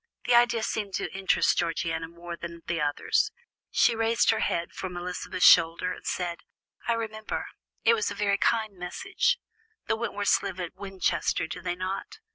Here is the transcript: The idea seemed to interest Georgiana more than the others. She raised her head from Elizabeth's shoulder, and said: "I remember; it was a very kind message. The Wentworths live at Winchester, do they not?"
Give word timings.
The 0.25 0.33
idea 0.33 0.63
seemed 0.63 0.95
to 0.95 1.13
interest 1.15 1.59
Georgiana 1.59 2.07
more 2.07 2.35
than 2.35 2.63
the 2.65 2.81
others. 2.81 3.31
She 3.69 3.95
raised 3.95 4.31
her 4.31 4.39
head 4.39 4.73
from 4.73 4.97
Elizabeth's 4.97 5.45
shoulder, 5.45 5.93
and 5.93 6.07
said: 6.07 6.39
"I 6.87 6.93
remember; 6.93 7.49
it 7.83 7.93
was 7.93 8.09
a 8.09 8.15
very 8.15 8.39
kind 8.39 8.79
message. 8.79 9.37
The 9.85 9.95
Wentworths 9.95 10.41
live 10.41 10.59
at 10.59 10.73
Winchester, 10.73 11.45
do 11.45 11.61
they 11.61 11.75
not?" 11.75 12.17